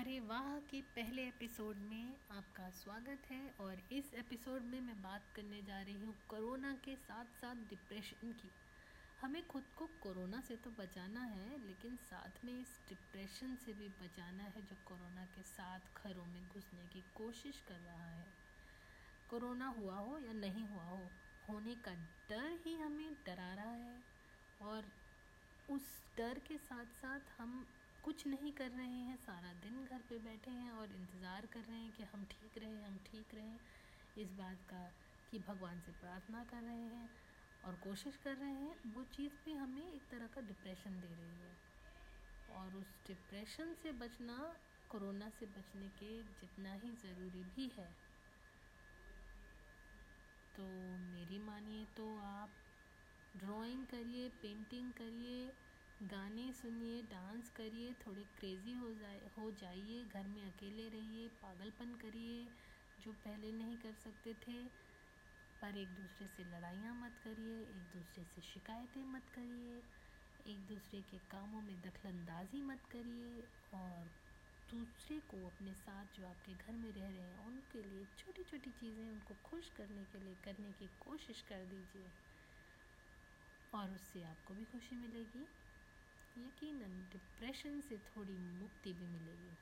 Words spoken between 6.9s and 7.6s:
साथ साथ